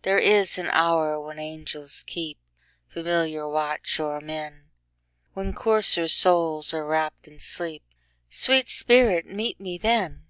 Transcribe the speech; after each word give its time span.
There 0.00 0.18
is 0.18 0.56
an 0.56 0.68
hour 0.68 1.20
when 1.20 1.38
angels 1.38 2.02
keepFamiliar 2.08 3.52
watch 3.52 4.00
o'er 4.00 4.18
men, 4.18 4.70
When 5.34 5.52
coarser 5.52 6.08
souls 6.08 6.72
are 6.72 6.86
wrapp'd 6.86 7.28
in 7.28 7.38
sleep—Sweet 7.38 8.70
spirit, 8.70 9.26
meet 9.26 9.60
me 9.60 9.76
then! 9.76 10.26